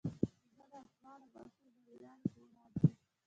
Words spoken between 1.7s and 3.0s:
د لویانو په وړاندې.